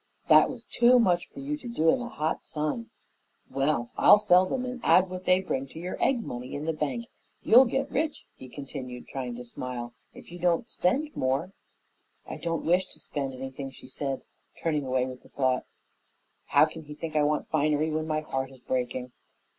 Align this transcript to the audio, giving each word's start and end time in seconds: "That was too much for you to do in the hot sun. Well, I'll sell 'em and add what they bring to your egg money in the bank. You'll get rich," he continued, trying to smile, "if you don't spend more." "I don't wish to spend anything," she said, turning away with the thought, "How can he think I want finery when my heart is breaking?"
"That 0.29 0.49
was 0.49 0.63
too 0.65 0.97
much 0.97 1.29
for 1.29 1.41
you 1.41 1.55
to 1.57 1.67
do 1.67 1.89
in 1.91 1.99
the 1.99 2.09
hot 2.09 2.43
sun. 2.43 2.89
Well, 3.51 3.91
I'll 3.99 4.17
sell 4.17 4.51
'em 4.51 4.65
and 4.65 4.81
add 4.83 5.11
what 5.11 5.25
they 5.25 5.41
bring 5.41 5.67
to 5.67 5.79
your 5.79 6.03
egg 6.03 6.23
money 6.23 6.55
in 6.55 6.65
the 6.65 6.73
bank. 6.73 7.05
You'll 7.43 7.65
get 7.65 7.91
rich," 7.91 8.25
he 8.33 8.49
continued, 8.49 9.07
trying 9.07 9.35
to 9.35 9.43
smile, 9.43 9.93
"if 10.11 10.31
you 10.31 10.39
don't 10.39 10.67
spend 10.67 11.15
more." 11.15 11.51
"I 12.27 12.37
don't 12.37 12.65
wish 12.65 12.87
to 12.87 12.99
spend 12.99 13.35
anything," 13.35 13.69
she 13.69 13.87
said, 13.87 14.23
turning 14.59 14.87
away 14.87 15.05
with 15.05 15.21
the 15.21 15.29
thought, 15.29 15.65
"How 16.45 16.65
can 16.65 16.85
he 16.85 16.95
think 16.95 17.15
I 17.15 17.21
want 17.21 17.47
finery 17.49 17.91
when 17.91 18.07
my 18.07 18.21
heart 18.21 18.49
is 18.49 18.57
breaking?" 18.61 19.11